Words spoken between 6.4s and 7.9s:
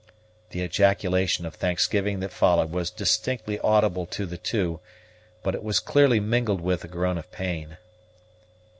with, a groan of pain.